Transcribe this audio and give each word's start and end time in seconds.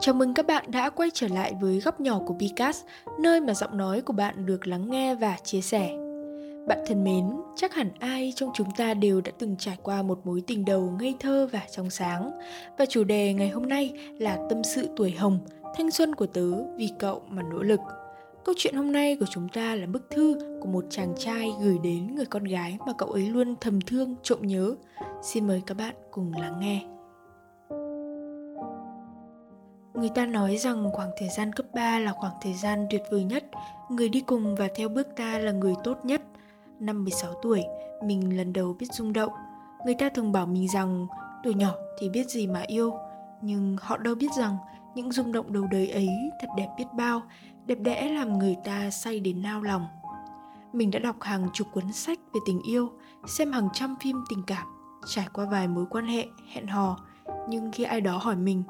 Chào 0.00 0.14
mừng 0.14 0.34
các 0.34 0.46
bạn 0.46 0.64
đã 0.70 0.90
quay 0.90 1.10
trở 1.14 1.28
lại 1.28 1.54
với 1.60 1.80
góc 1.80 2.00
nhỏ 2.00 2.20
của 2.26 2.34
Picas, 2.38 2.82
nơi 3.18 3.40
mà 3.40 3.54
giọng 3.54 3.76
nói 3.76 4.00
của 4.00 4.12
bạn 4.12 4.46
được 4.46 4.66
lắng 4.66 4.90
nghe 4.90 5.14
và 5.14 5.36
chia 5.44 5.60
sẻ. 5.60 5.88
Bạn 6.68 6.78
thân 6.86 7.04
mến, 7.04 7.30
chắc 7.56 7.74
hẳn 7.74 7.90
ai 7.98 8.32
trong 8.36 8.50
chúng 8.54 8.68
ta 8.76 8.94
đều 8.94 9.20
đã 9.20 9.32
từng 9.38 9.56
trải 9.58 9.78
qua 9.82 10.02
một 10.02 10.26
mối 10.26 10.42
tình 10.46 10.64
đầu 10.64 10.92
ngây 11.00 11.14
thơ 11.20 11.48
và 11.52 11.60
trong 11.70 11.90
sáng. 11.90 12.30
Và 12.78 12.86
chủ 12.86 13.04
đề 13.04 13.32
ngày 13.32 13.48
hôm 13.48 13.68
nay 13.68 13.92
là 14.18 14.38
tâm 14.50 14.64
sự 14.64 14.88
tuổi 14.96 15.10
hồng, 15.10 15.38
thanh 15.76 15.90
xuân 15.90 16.14
của 16.14 16.26
tớ 16.26 16.50
vì 16.76 16.90
cậu 16.98 17.22
mà 17.28 17.42
nỗ 17.42 17.62
lực. 17.62 17.80
Câu 18.44 18.54
chuyện 18.58 18.74
hôm 18.74 18.92
nay 18.92 19.16
của 19.20 19.26
chúng 19.30 19.48
ta 19.48 19.74
là 19.74 19.86
bức 19.86 20.10
thư 20.10 20.58
của 20.60 20.68
một 20.68 20.84
chàng 20.90 21.14
trai 21.18 21.52
gửi 21.60 21.78
đến 21.82 22.14
người 22.14 22.26
con 22.26 22.44
gái 22.44 22.78
mà 22.86 22.92
cậu 22.98 23.08
ấy 23.08 23.26
luôn 23.26 23.54
thầm 23.60 23.80
thương, 23.80 24.14
trộm 24.22 24.38
nhớ. 24.42 24.74
Xin 25.22 25.46
mời 25.46 25.62
các 25.66 25.76
bạn 25.76 25.94
cùng 26.10 26.32
lắng 26.32 26.60
nghe. 26.60 26.93
Người 29.94 30.08
ta 30.08 30.26
nói 30.26 30.56
rằng 30.56 30.90
khoảng 30.92 31.10
thời 31.16 31.28
gian 31.28 31.52
cấp 31.52 31.66
3 31.72 31.98
là 31.98 32.12
khoảng 32.12 32.32
thời 32.40 32.54
gian 32.54 32.86
tuyệt 32.90 33.02
vời 33.10 33.24
nhất, 33.24 33.44
người 33.88 34.08
đi 34.08 34.20
cùng 34.20 34.54
và 34.54 34.68
theo 34.76 34.88
bước 34.88 35.08
ta 35.16 35.38
là 35.38 35.52
người 35.52 35.74
tốt 35.84 35.98
nhất. 36.04 36.22
Năm 36.80 37.04
16 37.04 37.32
tuổi, 37.42 37.64
mình 38.04 38.36
lần 38.36 38.52
đầu 38.52 38.76
biết 38.78 38.86
rung 38.92 39.12
động. 39.12 39.32
Người 39.84 39.94
ta 39.94 40.08
thường 40.08 40.32
bảo 40.32 40.46
mình 40.46 40.68
rằng 40.68 41.06
tuổi 41.44 41.54
nhỏ 41.54 41.70
thì 41.98 42.08
biết 42.08 42.30
gì 42.30 42.46
mà 42.46 42.62
yêu, 42.66 42.92
nhưng 43.40 43.76
họ 43.80 43.96
đâu 43.96 44.14
biết 44.14 44.32
rằng 44.38 44.56
những 44.94 45.12
rung 45.12 45.32
động 45.32 45.52
đầu 45.52 45.66
đời 45.70 45.90
ấy 45.90 46.08
thật 46.40 46.48
đẹp 46.56 46.68
biết 46.78 46.86
bao, 46.92 47.22
đẹp 47.66 47.78
đẽ 47.80 48.08
làm 48.08 48.38
người 48.38 48.56
ta 48.64 48.90
say 48.90 49.20
đến 49.20 49.42
nao 49.42 49.62
lòng. 49.62 49.86
Mình 50.72 50.90
đã 50.90 50.98
đọc 50.98 51.16
hàng 51.20 51.48
chục 51.52 51.66
cuốn 51.72 51.92
sách 51.92 52.18
về 52.34 52.40
tình 52.46 52.60
yêu, 52.62 52.90
xem 53.26 53.52
hàng 53.52 53.68
trăm 53.72 53.96
phim 54.00 54.24
tình 54.30 54.42
cảm, 54.46 54.66
trải 55.06 55.28
qua 55.32 55.44
vài 55.44 55.68
mối 55.68 55.84
quan 55.90 56.06
hệ, 56.06 56.26
hẹn 56.52 56.66
hò, 56.66 56.98
nhưng 57.48 57.72
khi 57.72 57.84
ai 57.84 58.00
đó 58.00 58.18
hỏi 58.18 58.36
mình 58.36 58.62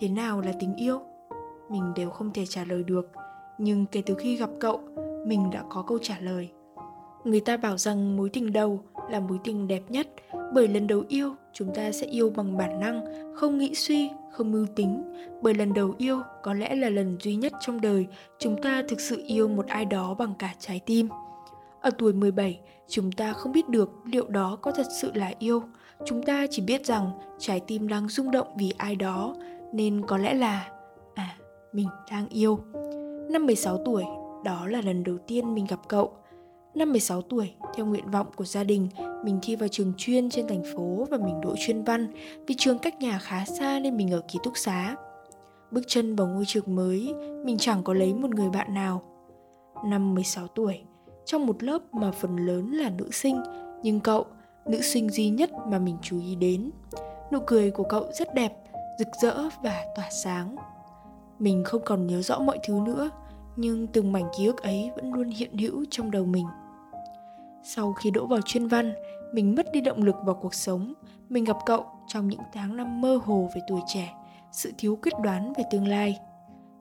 thế 0.00 0.08
nào 0.08 0.40
là 0.40 0.52
tình 0.60 0.74
yêu? 0.76 1.00
Mình 1.70 1.92
đều 1.96 2.10
không 2.10 2.32
thể 2.32 2.46
trả 2.46 2.64
lời 2.64 2.82
được 2.82 3.10
nhưng 3.58 3.86
kể 3.86 4.02
từ 4.06 4.14
khi 4.14 4.36
gặp 4.36 4.50
cậu 4.60 4.80
mình 5.26 5.50
đã 5.50 5.62
có 5.68 5.82
câu 5.82 5.98
trả 6.02 6.18
lời. 6.20 6.48
Người 7.24 7.40
ta 7.40 7.56
bảo 7.56 7.78
rằng 7.78 8.16
mối 8.16 8.30
tình 8.32 8.52
đầu 8.52 8.80
là 9.10 9.20
mối 9.20 9.38
tình 9.44 9.68
đẹp 9.68 9.82
nhất 9.88 10.08
bởi 10.54 10.68
lần 10.68 10.86
đầu 10.86 11.04
yêu 11.08 11.34
chúng 11.52 11.74
ta 11.74 11.92
sẽ 11.92 12.06
yêu 12.06 12.30
bằng 12.30 12.56
bản 12.56 12.80
năng 12.80 13.04
không 13.34 13.58
nghĩ 13.58 13.74
suy 13.74 14.10
không 14.32 14.52
mưu 14.52 14.66
tính. 14.76 15.02
Bởi 15.42 15.54
lần 15.54 15.74
đầu 15.74 15.94
yêu 15.98 16.20
có 16.42 16.54
lẽ 16.54 16.74
là 16.74 16.88
lần 16.90 17.16
duy 17.20 17.36
nhất 17.36 17.52
trong 17.60 17.80
đời 17.80 18.06
chúng 18.38 18.62
ta 18.62 18.82
thực 18.88 19.00
sự 19.00 19.22
yêu 19.26 19.48
một 19.48 19.66
ai 19.66 19.84
đó 19.84 20.14
bằng 20.14 20.34
cả 20.38 20.54
trái 20.58 20.80
tim. 20.86 21.08
Ở 21.80 21.90
tuổi 21.98 22.12
17, 22.12 22.60
chúng 22.88 23.12
ta 23.12 23.32
không 23.32 23.52
biết 23.52 23.68
được 23.68 23.90
liệu 24.04 24.28
đó 24.28 24.58
có 24.62 24.72
thật 24.72 24.86
sự 25.00 25.10
là 25.14 25.32
yêu. 25.38 25.62
Chúng 26.06 26.22
ta 26.22 26.46
chỉ 26.50 26.62
biết 26.62 26.86
rằng 26.86 27.10
trái 27.38 27.60
tim 27.66 27.88
đang 27.88 28.08
rung 28.08 28.30
động 28.30 28.48
vì 28.58 28.72
ai 28.78 28.96
đó, 28.96 29.34
nên 29.72 30.06
có 30.06 30.18
lẽ 30.18 30.34
là 30.34 30.70
à 31.14 31.36
mình 31.72 31.88
đang 32.10 32.28
yêu. 32.28 32.58
Năm 33.30 33.46
16 33.46 33.78
tuổi, 33.84 34.04
đó 34.44 34.66
là 34.66 34.80
lần 34.80 35.04
đầu 35.04 35.16
tiên 35.26 35.54
mình 35.54 35.66
gặp 35.68 35.80
cậu. 35.88 36.12
Năm 36.74 36.90
16 36.90 37.22
tuổi, 37.22 37.50
theo 37.74 37.86
nguyện 37.86 38.10
vọng 38.10 38.26
của 38.36 38.44
gia 38.44 38.64
đình, 38.64 38.88
mình 39.24 39.38
thi 39.42 39.56
vào 39.56 39.68
trường 39.68 39.92
chuyên 39.96 40.30
trên 40.30 40.48
thành 40.48 40.62
phố 40.74 41.06
và 41.10 41.18
mình 41.18 41.40
đỗ 41.40 41.54
chuyên 41.58 41.84
văn 41.84 42.06
vì 42.46 42.54
trường 42.58 42.78
cách 42.78 43.00
nhà 43.00 43.18
khá 43.18 43.44
xa 43.44 43.78
nên 43.82 43.96
mình 43.96 44.10
ở 44.12 44.22
ký 44.28 44.38
túc 44.42 44.56
xá. 44.56 44.96
Bước 45.70 45.82
chân 45.86 46.16
vào 46.16 46.26
ngôi 46.26 46.44
trường 46.44 46.76
mới, 46.76 47.14
mình 47.44 47.58
chẳng 47.58 47.82
có 47.82 47.94
lấy 47.94 48.14
một 48.14 48.30
người 48.34 48.50
bạn 48.50 48.74
nào. 48.74 49.02
Năm 49.84 50.14
16 50.14 50.46
tuổi, 50.46 50.80
trong 51.24 51.46
một 51.46 51.62
lớp 51.62 51.94
mà 51.94 52.10
phần 52.10 52.36
lớn 52.36 52.70
là 52.72 52.90
nữ 52.90 53.10
sinh, 53.10 53.42
nhưng 53.82 54.00
cậu, 54.00 54.26
nữ 54.66 54.80
sinh 54.80 55.10
duy 55.10 55.28
nhất 55.28 55.50
mà 55.68 55.78
mình 55.78 55.96
chú 56.02 56.20
ý 56.20 56.34
đến. 56.34 56.70
Nụ 57.32 57.38
cười 57.46 57.70
của 57.70 57.84
cậu 57.84 58.04
rất 58.12 58.34
đẹp 58.34 58.52
rực 58.98 59.08
rỡ 59.22 59.48
và 59.62 59.84
tỏa 59.96 60.10
sáng. 60.10 60.56
Mình 61.38 61.64
không 61.64 61.82
còn 61.84 62.06
nhớ 62.06 62.22
rõ 62.22 62.38
mọi 62.38 62.58
thứ 62.66 62.74
nữa, 62.74 63.10
nhưng 63.56 63.86
từng 63.86 64.12
mảnh 64.12 64.28
ký 64.38 64.46
ức 64.46 64.62
ấy 64.62 64.90
vẫn 64.96 65.14
luôn 65.14 65.30
hiện 65.30 65.58
hữu 65.58 65.84
trong 65.90 66.10
đầu 66.10 66.24
mình. 66.24 66.46
Sau 67.62 67.92
khi 67.92 68.10
đỗ 68.10 68.26
vào 68.26 68.40
chuyên 68.44 68.68
văn, 68.68 68.92
mình 69.32 69.54
mất 69.54 69.66
đi 69.72 69.80
động 69.80 70.02
lực 70.02 70.16
vào 70.24 70.34
cuộc 70.34 70.54
sống. 70.54 70.94
Mình 71.28 71.44
gặp 71.44 71.56
cậu 71.66 71.86
trong 72.06 72.28
những 72.28 72.40
tháng 72.52 72.76
năm 72.76 73.00
mơ 73.00 73.20
hồ 73.24 73.48
về 73.54 73.60
tuổi 73.68 73.80
trẻ, 73.86 74.14
sự 74.52 74.72
thiếu 74.78 74.98
quyết 75.02 75.12
đoán 75.22 75.52
về 75.56 75.64
tương 75.70 75.88
lai. 75.88 76.18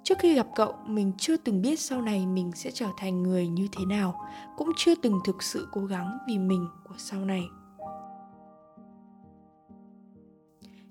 Trước 0.04 0.18
khi 0.20 0.36
gặp 0.36 0.48
cậu, 0.56 0.74
mình 0.86 1.12
chưa 1.18 1.38
từng 1.38 1.62
biết 1.62 1.80
sau 1.80 2.02
này 2.02 2.26
mình 2.26 2.52
sẽ 2.56 2.72
trở 2.72 2.88
thành 2.98 3.24
người 3.24 3.48
như 3.48 3.68
thế 3.78 3.86
nào, 3.86 4.26
cũng 4.58 4.72
chưa 4.78 4.96
từng 4.96 5.20
thực 5.26 5.44
sự 5.44 5.68
cố 5.72 5.86
gắng 5.86 6.18
vì 6.28 6.38
mình 6.38 6.68
của 6.90 6.96
sau 6.98 7.26
này. 7.26 7.44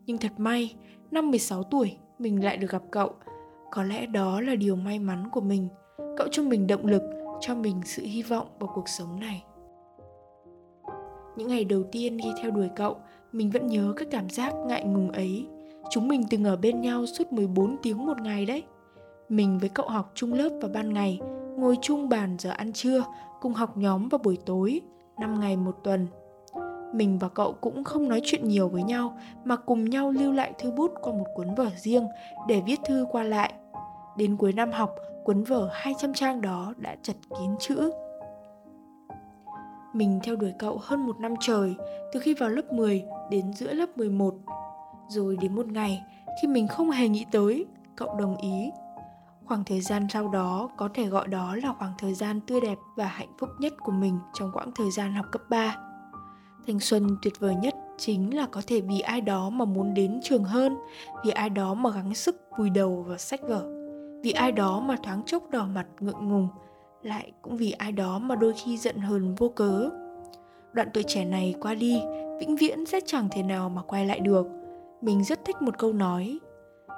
Nhưng 0.07 0.19
thật 0.19 0.33
may 0.37 0.75
năm 1.11 1.31
16 1.31 1.63
tuổi 1.63 1.97
mình 2.19 2.45
lại 2.45 2.57
được 2.57 2.71
gặp 2.71 2.83
cậu. 2.91 3.11
Có 3.71 3.83
lẽ 3.83 4.07
đó 4.07 4.41
là 4.41 4.55
điều 4.55 4.77
may 4.77 4.99
mắn 4.99 5.29
của 5.33 5.41
mình. 5.41 5.69
Cậu 6.17 6.29
cho 6.31 6.43
mình 6.43 6.67
động 6.67 6.87
lực, 6.87 7.03
cho 7.41 7.55
mình 7.55 7.81
sự 7.85 8.03
hy 8.03 8.23
vọng 8.23 8.47
vào 8.59 8.71
cuộc 8.75 8.89
sống 8.89 9.21
này. 9.21 9.45
Những 11.37 11.49
ngày 11.49 11.65
đầu 11.65 11.83
tiên 11.93 12.19
khi 12.23 12.29
theo 12.43 12.51
đuổi 12.51 12.69
cậu, 12.77 12.97
mình 13.33 13.51
vẫn 13.51 13.67
nhớ 13.67 13.93
các 13.97 14.09
cảm 14.11 14.29
giác 14.31 14.55
ngại 14.67 14.85
ngùng 14.85 15.11
ấy. 15.11 15.47
Chúng 15.91 16.09
mình 16.09 16.25
từng 16.31 16.45
ở 16.45 16.57
bên 16.57 16.81
nhau 16.81 17.07
suốt 17.07 17.33
14 17.33 17.77
tiếng 17.83 18.07
một 18.07 18.21
ngày 18.21 18.47
đấy. 18.47 18.63
Mình 19.29 19.59
với 19.59 19.69
cậu 19.69 19.89
học 19.89 20.13
chung 20.15 20.33
lớp 20.33 20.49
vào 20.61 20.71
ban 20.75 20.95
ngày, 20.95 21.21
ngồi 21.57 21.77
chung 21.83 22.09
bàn 22.09 22.37
giờ 22.39 22.51
ăn 22.51 22.73
trưa, 22.73 23.05
cùng 23.41 23.53
học 23.53 23.77
nhóm 23.77 24.09
vào 24.09 24.19
buổi 24.19 24.39
tối, 24.47 24.81
5 25.21 25.41
ngày 25.41 25.57
một 25.57 25.77
tuần 25.85 26.07
mình 26.93 27.19
và 27.19 27.29
cậu 27.29 27.53
cũng 27.53 27.85
không 27.85 28.09
nói 28.09 28.21
chuyện 28.25 28.49
nhiều 28.49 28.69
với 28.69 28.83
nhau 28.83 29.19
mà 29.45 29.57
cùng 29.57 29.91
nhau 29.91 30.11
lưu 30.11 30.33
lại 30.33 30.53
thư 30.59 30.71
bút 30.71 30.91
qua 31.03 31.13
một 31.13 31.27
cuốn 31.35 31.55
vở 31.55 31.69
riêng 31.77 32.07
để 32.49 32.63
viết 32.67 32.81
thư 32.85 33.07
qua 33.11 33.23
lại. 33.23 33.53
Đến 34.17 34.37
cuối 34.37 34.53
năm 34.53 34.73
học, 34.73 34.95
cuốn 35.25 35.45
vở 35.45 35.69
200 35.73 36.15
trang 36.15 36.41
đó 36.41 36.75
đã 36.77 36.97
chật 37.03 37.17
kín 37.39 37.51
chữ. 37.61 37.91
Mình 39.93 40.21
theo 40.23 40.37
đuổi 40.37 40.53
cậu 40.59 40.79
hơn 40.83 41.07
một 41.07 41.21
năm 41.21 41.35
trời, 41.41 41.75
từ 42.13 42.21
khi 42.21 42.35
vào 42.35 42.49
lớp 42.49 42.73
10 42.73 43.05
đến 43.31 43.53
giữa 43.53 43.73
lớp 43.73 43.99
11. 43.99 44.35
Rồi 45.09 45.37
đến 45.41 45.55
một 45.55 45.67
ngày, 45.67 46.03
khi 46.43 46.49
mình 46.49 46.69
không 46.69 46.91
hề 46.91 47.09
nghĩ 47.09 47.27
tới, 47.31 47.67
cậu 47.97 48.15
đồng 48.15 48.37
ý. 48.37 48.71
Khoảng 49.45 49.65
thời 49.65 49.81
gian 49.81 50.07
sau 50.11 50.29
đó 50.29 50.71
có 50.77 50.89
thể 50.95 51.07
gọi 51.07 51.29
đó 51.29 51.57
là 51.57 51.73
khoảng 51.79 51.93
thời 51.99 52.15
gian 52.15 52.41
tươi 52.41 52.61
đẹp 52.61 52.79
và 52.97 53.07
hạnh 53.07 53.33
phúc 53.39 53.49
nhất 53.59 53.73
của 53.79 53.93
mình 53.93 54.19
trong 54.35 54.53
quãng 54.53 54.71
thời 54.75 54.91
gian 54.91 55.13
học 55.13 55.27
cấp 55.33 55.43
3. 55.49 55.86
Thanh 56.67 56.81
xuân 56.81 57.17
tuyệt 57.23 57.41
vời 57.41 57.55
nhất 57.55 57.75
chính 57.97 58.37
là 58.37 58.47
có 58.47 58.63
thể 58.67 58.81
vì 58.81 59.01
ai 59.01 59.21
đó 59.21 59.51
mà 59.51 59.65
muốn 59.65 59.95
đến 59.95 60.21
trường 60.23 60.45
hơn, 60.45 60.77
vì 61.25 61.31
ai 61.31 61.51
đó 61.51 61.75
mà 61.75 61.91
gắng 61.91 62.15
sức 62.15 62.43
vùi 62.59 62.71
đầu 62.71 63.05
vào 63.09 63.19
sách 63.19 63.41
vở, 63.43 63.67
vì 64.23 64.33
ai 64.33 64.53
đó 64.53 64.81
mà 64.81 64.97
thoáng 65.03 65.23
chốc 65.27 65.51
đỏ 65.51 65.67
mặt 65.75 65.87
ngượng 66.01 66.29
ngùng, 66.29 66.49
lại 67.03 67.33
cũng 67.43 67.57
vì 67.57 67.73
ai 67.73 67.93
đó 67.93 68.19
mà 68.19 68.37
đôi 68.37 68.53
khi 68.65 68.77
giận 68.77 68.97
hờn 68.97 69.35
vô 69.35 69.49
cớ. 69.49 69.91
Đoạn 70.73 70.89
tuổi 70.95 71.03
trẻ 71.03 71.25
này 71.25 71.55
qua 71.61 71.75
đi, 71.75 72.01
vĩnh 72.41 72.57
viễn 72.57 72.87
sẽ 72.87 73.01
chẳng 73.07 73.29
thể 73.31 73.43
nào 73.43 73.69
mà 73.69 73.83
quay 73.83 74.07
lại 74.07 74.21
được. 74.21 74.47
Mình 75.01 75.25
rất 75.25 75.45
thích 75.45 75.63
một 75.63 75.79
câu 75.79 75.93
nói, 75.93 76.39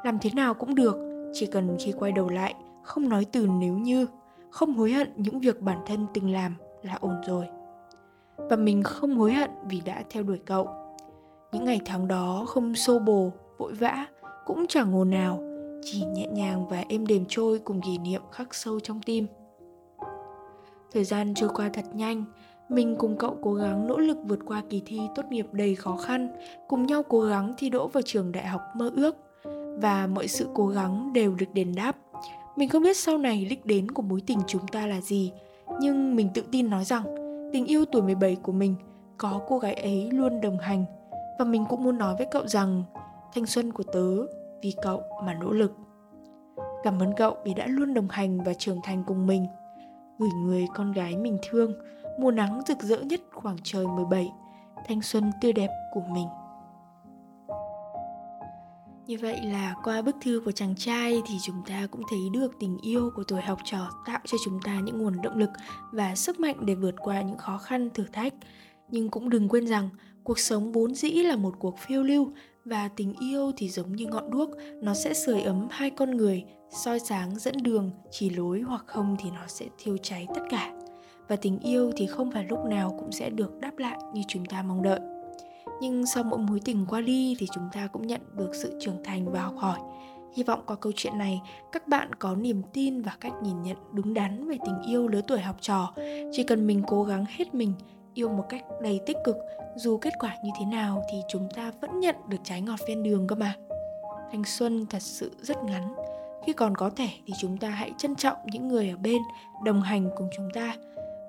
làm 0.05 0.19
thế 0.19 0.31
nào 0.35 0.55
cũng 0.55 0.75
được, 0.75 0.97
chỉ 1.33 1.47
cần 1.47 1.77
khi 1.81 1.93
quay 1.99 2.13
đầu 2.13 2.29
lại, 2.29 2.55
không 2.83 3.09
nói 3.09 3.27
từ 3.33 3.47
nếu 3.61 3.75
như, 3.75 4.07
không 4.51 4.75
hối 4.75 4.93
hận 4.93 5.13
những 5.17 5.41
việc 5.41 5.61
bản 5.61 5.79
thân 5.87 6.07
từng 6.15 6.33
làm 6.33 6.55
là 6.83 6.95
ổn 7.01 7.15
rồi 7.27 7.47
và 8.39 8.57
mình 8.57 8.83
không 8.83 9.17
hối 9.17 9.33
hận 9.33 9.51
vì 9.69 9.81
đã 9.85 10.03
theo 10.11 10.23
đuổi 10.23 10.39
cậu. 10.47 10.69
Những 11.53 11.65
ngày 11.65 11.81
tháng 11.85 12.09
đó 12.09 12.45
không 12.47 12.75
xô 12.75 12.99
bồ, 12.99 13.33
vội 13.59 13.73
vã, 13.73 14.07
cũng 14.47 14.67
chẳng 14.69 14.95
ồn 14.95 15.11
nào 15.11 15.41
chỉ 15.83 16.05
nhẹ 16.15 16.27
nhàng 16.27 16.69
và 16.69 16.85
êm 16.89 17.07
đềm 17.07 17.25
trôi 17.29 17.59
cùng 17.59 17.81
kỷ 17.81 17.99
niệm 17.99 18.23
khắc 18.33 18.55
sâu 18.55 18.81
trong 18.81 19.01
tim. 19.03 19.27
Thời 20.93 21.05
gian 21.05 21.35
trôi 21.35 21.49
qua 21.55 21.71
thật 21.73 21.85
nhanh, 21.95 22.25
mình 22.69 22.97
cùng 22.99 23.17
cậu 23.19 23.37
cố 23.43 23.55
gắng 23.55 23.87
nỗ 23.87 23.99
lực 23.99 24.19
vượt 24.25 24.39
qua 24.47 24.63
kỳ 24.71 24.83
thi 24.87 25.01
tốt 25.15 25.23
nghiệp 25.31 25.47
đầy 25.53 25.75
khó 25.75 25.97
khăn, 25.97 26.29
cùng 26.69 26.87
nhau 26.87 27.03
cố 27.03 27.21
gắng 27.21 27.55
thi 27.59 27.71
đỗ 27.71 27.89
vào 27.89 28.03
trường 28.03 28.33
đại 28.33 28.47
học 28.47 28.61
mơ 28.75 28.91
ước, 28.97 29.17
và 29.81 30.07
mọi 30.07 30.29
sự 30.29 30.49
cố 30.55 30.67
gắng 30.67 31.13
đều 31.13 31.35
được 31.35 31.47
đền 31.55 31.75
đáp. 31.75 31.97
Mình 32.57 32.69
không 32.69 32.83
biết 32.83 32.97
sau 32.97 33.19
này 33.19 33.47
đích 33.51 33.67
đến 33.67 33.91
của 33.91 34.03
mối 34.03 34.23
tình 34.27 34.39
chúng 34.47 34.67
ta 34.67 34.87
là 34.87 35.01
gì, 35.01 35.33
nhưng 35.81 36.17
mình 36.17 36.29
tự 36.35 36.43
tin 36.53 36.71
nói 36.71 36.85
rằng 36.85 37.03
tình 37.53 37.67
yêu 37.67 37.85
tuổi 37.85 38.03
17 38.03 38.37
của 38.37 38.53
mình 38.53 38.75
có 39.19 39.41
cô 39.49 39.59
gái 39.59 39.75
ấy 39.75 40.11
luôn 40.11 40.41
đồng 40.41 40.59
hành 40.59 40.85
và 41.39 41.45
mình 41.45 41.65
cũng 41.69 41.83
muốn 41.83 41.99
nói 41.99 42.15
với 42.17 42.27
cậu 42.31 42.47
rằng 42.47 42.83
thanh 43.35 43.47
xuân 43.47 43.73
của 43.73 43.83
tớ 43.83 44.17
vì 44.63 44.75
cậu 44.83 45.03
mà 45.25 45.35
nỗ 45.35 45.51
lực. 45.51 45.73
Cảm 46.83 47.03
ơn 47.03 47.13
cậu 47.17 47.37
vì 47.45 47.55
đã 47.55 47.67
luôn 47.67 47.95
đồng 47.95 48.09
hành 48.09 48.41
và 48.45 48.55
trưởng 48.55 48.81
thành 48.83 49.05
cùng 49.07 49.27
mình. 49.27 49.47
Gửi 50.19 50.31
người 50.45 50.67
con 50.75 50.93
gái 50.93 51.17
mình 51.17 51.39
thương, 51.51 51.73
mùa 52.19 52.31
nắng 52.31 52.61
rực 52.67 52.83
rỡ 52.83 52.99
nhất 52.99 53.21
khoảng 53.33 53.57
trời 53.63 53.87
17, 53.87 54.33
thanh 54.87 55.03
xuân 55.03 55.33
tươi 55.41 55.53
đẹp 55.53 55.71
của 55.95 56.03
mình. 56.11 56.27
Như 59.09 59.17
vậy 59.21 59.41
là 59.43 59.75
qua 59.85 60.03
bức 60.03 60.17
thư 60.21 60.43
của 60.45 60.53
chàng 60.53 60.75
trai 60.77 61.23
thì 61.27 61.35
chúng 61.43 61.63
ta 61.67 61.87
cũng 61.91 62.03
thấy 62.11 62.19
được 62.33 62.53
tình 62.61 62.79
yêu 62.83 63.11
của 63.17 63.25
tuổi 63.25 63.41
học 63.41 63.59
trò 63.65 63.91
tạo 64.07 64.21
cho 64.25 64.39
chúng 64.45 64.61
ta 64.65 64.81
những 64.81 64.99
nguồn 64.99 65.23
động 65.23 65.39
lực 65.39 65.51
và 65.93 66.15
sức 66.15 66.41
mạnh 66.41 66.57
để 66.67 66.75
vượt 66.75 66.95
qua 66.99 67.23
những 67.23 67.39
khó 67.39 67.59
khăn, 67.59 67.91
thử 67.95 68.05
thách. 68.13 68.35
Nhưng 68.91 69.09
cũng 69.09 69.31
đừng 69.31 69.49
quên 69.49 69.67
rằng, 69.67 69.89
cuộc 70.25 70.39
sống 70.39 70.73
vốn 70.73 70.95
dĩ 70.95 71.11
là 71.11 71.37
một 71.37 71.55
cuộc 71.59 71.79
phiêu 71.79 72.03
lưu 72.03 72.33
và 72.65 72.89
tình 72.89 73.15
yêu 73.21 73.53
thì 73.57 73.69
giống 73.69 73.97
như 73.97 74.07
ngọn 74.07 74.31
đuốc, 74.31 74.51
nó 74.83 74.95
sẽ 74.95 75.15
sưởi 75.15 75.41
ấm 75.41 75.67
hai 75.71 75.91
con 75.91 76.17
người, 76.17 76.45
soi 76.71 76.99
sáng 76.99 77.39
dẫn 77.39 77.55
đường, 77.63 77.91
chỉ 78.11 78.31
lối 78.31 78.61
hoặc 78.61 78.85
không 78.87 79.17
thì 79.21 79.31
nó 79.31 79.47
sẽ 79.47 79.67
thiêu 79.79 79.97
cháy 80.03 80.27
tất 80.35 80.43
cả 80.51 80.73
và 81.29 81.37
tình 81.37 81.59
yêu 81.59 81.93
thì 81.97 82.07
không 82.07 82.31
phải 82.31 82.47
lúc 82.49 82.59
nào 82.71 82.97
cũng 82.99 83.13
sẽ 83.13 83.31
được 83.31 83.61
đáp 83.61 83.79
lại 83.79 83.99
như 84.15 84.23
chúng 84.29 84.45
ta 84.45 84.63
mong 84.63 84.83
đợi 84.83 85.01
nhưng 85.81 86.07
sau 86.07 86.25
mỗi 86.25 86.39
mối 86.39 86.61
tình 86.65 86.87
qua 86.89 87.01
đi 87.01 87.37
thì 87.39 87.47
chúng 87.55 87.69
ta 87.73 87.87
cũng 87.87 88.07
nhận 88.07 88.21
được 88.33 88.51
sự 88.55 88.79
trưởng 88.81 89.05
thành 89.05 89.33
và 89.33 89.43
học 89.43 89.55
hỏi. 89.57 89.79
Hy 90.35 90.43
vọng 90.43 90.61
qua 90.67 90.77
câu 90.77 90.93
chuyện 90.97 91.19
này, 91.19 91.41
các 91.73 91.89
bạn 91.89 92.15
có 92.15 92.35
niềm 92.35 92.63
tin 92.73 93.03
và 93.03 93.17
cách 93.21 93.33
nhìn 93.43 93.63
nhận 93.63 93.77
đúng 93.93 94.15
đắn 94.15 94.49
về 94.49 94.57
tình 94.67 94.83
yêu 94.87 95.09
lứa 95.09 95.21
tuổi 95.29 95.41
học 95.41 95.57
trò. 95.61 95.93
Chỉ 96.33 96.43
cần 96.43 96.67
mình 96.67 96.83
cố 96.87 97.05
gắng 97.05 97.25
hết 97.29 97.55
mình, 97.55 97.73
yêu 98.15 98.29
một 98.29 98.45
cách 98.49 98.63
đầy 98.83 99.01
tích 99.07 99.17
cực, 99.25 99.37
dù 99.77 99.99
kết 99.99 100.13
quả 100.19 100.37
như 100.45 100.51
thế 100.59 100.65
nào 100.65 101.03
thì 101.13 101.19
chúng 101.29 101.49
ta 101.57 101.73
vẫn 101.81 102.01
nhận 102.01 102.17
được 102.29 102.39
trái 102.45 102.61
ngọt 102.61 102.79
ven 102.89 103.03
đường 103.03 103.27
cơ 103.27 103.37
mà. 103.37 103.55
Thanh 104.33 104.45
xuân 104.45 104.87
thật 104.87 105.03
sự 105.03 105.31
rất 105.43 105.65
ngắn. 105.65 105.95
Khi 106.47 106.53
còn 106.53 106.75
có 106.75 106.91
thể 106.91 107.09
thì 107.27 107.33
chúng 107.39 107.57
ta 107.57 107.69
hãy 107.69 107.93
trân 107.99 108.17
trọng 108.17 108.37
những 108.45 108.69
người 108.69 108.91
ở 108.91 108.97
bên, 108.97 109.23
đồng 109.65 109.83
hành 109.83 110.11
cùng 110.17 110.29
chúng 110.37 110.49
ta 110.55 110.77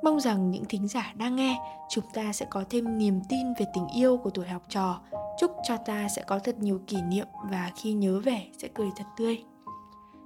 mong 0.04 0.20
rằng 0.20 0.52
những 0.52 0.66
thính 0.66 0.88
giả 0.88 1.14
đang 1.16 1.36
nghe, 1.36 1.60
chúng 1.90 2.04
ta 2.14 2.34
sẽ 2.34 2.46
có 2.50 2.64
thêm 2.70 2.98
niềm 2.98 3.22
tin 3.30 3.54
về 3.60 3.66
tình 3.74 3.88
yêu 3.96 4.18
của 4.18 4.30
tuổi 4.30 4.48
học 4.48 4.62
trò. 4.70 5.02
Chúc 5.40 5.52
cho 5.64 5.78
ta 5.78 6.08
sẽ 6.10 6.24
có 6.28 6.40
thật 6.40 6.60
nhiều 6.60 6.82
kỷ 6.88 7.02
niệm 7.02 7.28
và 7.52 7.72
khi 7.76 7.94
nhớ 7.94 8.20
về 8.20 8.48
sẽ 8.58 8.68
cười 8.76 8.90
thật 8.98 9.06
tươi. 9.18 9.44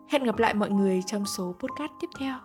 Hẹn 0.10 0.24
gặp 0.24 0.38
lại 0.38 0.54
mọi 0.54 0.70
người 0.70 1.02
trong 1.06 1.26
số 1.26 1.44
podcast 1.44 1.92
tiếp 2.02 2.08
theo. 2.20 2.36